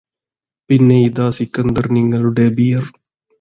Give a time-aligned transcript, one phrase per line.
[0.69, 2.85] പിന്നെ ഇതാ സിക്കന്ദർ നിങ്ങളുടെ ബിയർ